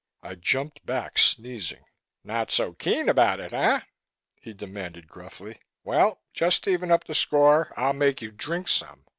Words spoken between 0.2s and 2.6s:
I jumped back, sneezing. "Not